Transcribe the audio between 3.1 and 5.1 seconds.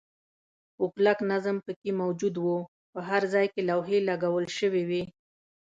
ځای کې لوحې لګول شوې وې.